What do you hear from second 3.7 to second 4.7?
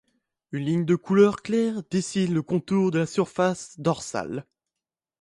dorsale.